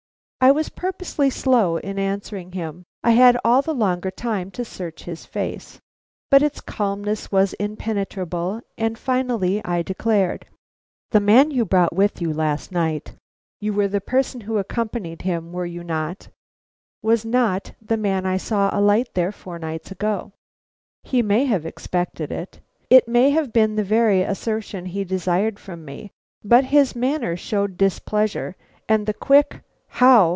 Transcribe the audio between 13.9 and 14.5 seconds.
person